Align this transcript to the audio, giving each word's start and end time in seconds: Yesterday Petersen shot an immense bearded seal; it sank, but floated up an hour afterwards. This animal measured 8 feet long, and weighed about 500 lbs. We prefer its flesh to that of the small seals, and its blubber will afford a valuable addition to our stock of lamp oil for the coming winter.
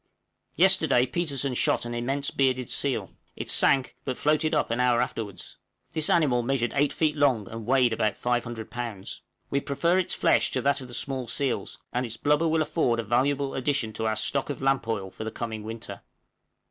Yesterday 0.55 1.05
Petersen 1.05 1.53
shot 1.53 1.85
an 1.85 1.93
immense 1.93 2.31
bearded 2.31 2.71
seal; 2.71 3.11
it 3.35 3.51
sank, 3.51 3.95
but 4.03 4.17
floated 4.17 4.55
up 4.55 4.71
an 4.71 4.79
hour 4.79 4.99
afterwards. 4.99 5.57
This 5.93 6.09
animal 6.09 6.41
measured 6.41 6.73
8 6.75 6.91
feet 6.91 7.15
long, 7.15 7.47
and 7.47 7.67
weighed 7.67 7.93
about 7.93 8.17
500 8.17 8.71
lbs. 8.71 9.19
We 9.51 9.61
prefer 9.61 9.99
its 9.99 10.15
flesh 10.15 10.49
to 10.53 10.61
that 10.63 10.81
of 10.81 10.87
the 10.87 10.95
small 10.95 11.27
seals, 11.27 11.77
and 11.93 12.03
its 12.03 12.17
blubber 12.17 12.47
will 12.47 12.63
afford 12.63 12.99
a 12.99 13.03
valuable 13.03 13.53
addition 13.53 13.93
to 13.93 14.07
our 14.07 14.15
stock 14.15 14.49
of 14.49 14.59
lamp 14.59 14.87
oil 14.87 15.11
for 15.11 15.23
the 15.23 15.29
coming 15.29 15.61
winter. 15.61 16.01